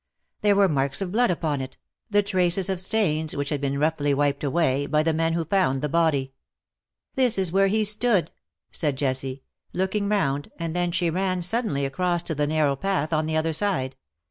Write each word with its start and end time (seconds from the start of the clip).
There 0.41 0.55
were 0.55 0.67
marks 0.67 0.99
of 1.03 1.11
blood 1.11 1.29
upon 1.29 1.61
it— 1.61 1.77
the 2.09 2.23
traces 2.23 2.69
of 2.69 2.81
stains 2.81 3.35
which 3.35 3.49
had 3.49 3.61
been 3.61 3.77
roughly 3.77 4.15
wiped 4.15 4.43
away 4.43 4.87
by 4.87 5.03
the 5.03 5.13
men 5.13 5.33
who 5.33 5.45
found 5.45 5.83
the 5.83 5.89
body. 5.89 6.33
"This 7.13 7.37
is 7.37 7.51
where 7.51 7.67
he 7.67 7.83
stood,"*^ 7.83 8.29
said 8.71 8.95
Jessie, 8.95 9.43
looking 9.73 10.09
round, 10.09 10.49
and 10.57 10.75
then 10.75 10.91
she 10.91 11.11
ran 11.11 11.43
suddenly 11.43 11.85
across 11.85 12.23
to 12.23 12.33
the 12.33 12.47
narrow 12.47 12.75
path 12.75 13.13
on 13.13 13.27
the 13.27 13.37
other 13.37 13.53
side. 13.53 13.95